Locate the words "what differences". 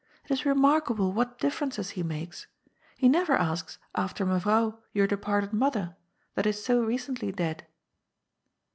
1.13-1.91